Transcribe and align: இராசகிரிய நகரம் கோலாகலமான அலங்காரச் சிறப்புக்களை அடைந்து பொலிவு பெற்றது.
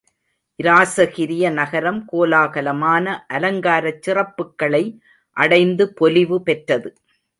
இராசகிரிய 0.59 1.51
நகரம் 1.51 1.99
கோலாகலமான 2.11 3.05
அலங்காரச் 3.33 4.01
சிறப்புக்களை 4.07 4.83
அடைந்து 5.37 5.93
பொலிவு 5.93 6.39
பெற்றது. 6.41 6.91